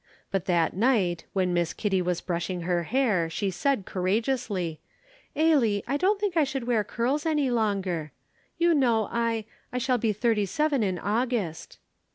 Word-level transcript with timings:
But 0.31 0.45
that 0.45 0.75
night, 0.75 1.25
when 1.33 1.53
Miss 1.53 1.73
Kitty 1.73 2.01
was 2.01 2.21
brushing 2.21 2.61
her 2.61 2.81
hair, 2.85 3.29
she 3.29 3.51
said, 3.51 3.85
courageously, 3.85 4.79
"Ailie, 5.35 5.83
I 5.85 5.95
don't 5.95 6.19
think 6.19 6.35
I 6.35 6.43
should 6.43 6.63
wear 6.65 6.83
curls 6.83 7.23
any 7.23 7.51
longer. 7.51 8.11
You 8.57 8.73
know 8.73 9.09
I 9.11 9.45
I 9.71 9.77
shall 9.77 9.99
be 9.99 10.11
thirty 10.11 10.47
seven 10.47 10.81
in 10.81 10.97
August." 10.97 11.77